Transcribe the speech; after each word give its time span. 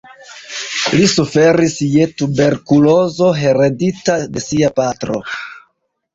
Li 0.93 1.03
suferis 1.11 1.75
je 1.97 2.07
tuberkulozo 2.21 3.29
heredita 3.43 4.19
de 4.33 4.45
sia 4.47 4.75
patro. 4.83 5.21